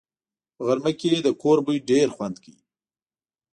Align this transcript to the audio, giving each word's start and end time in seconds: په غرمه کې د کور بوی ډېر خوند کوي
په 0.55 0.61
غرمه 0.67 0.91
کې 0.99 1.11
د 1.25 1.29
کور 1.41 1.57
بوی 1.65 1.77
ډېر 1.91 2.07
خوند 2.15 2.35
کوي 2.43 2.59